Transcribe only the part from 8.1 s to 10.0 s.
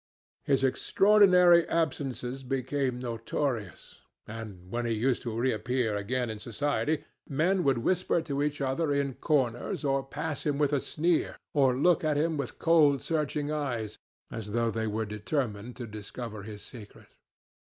to each other in corners,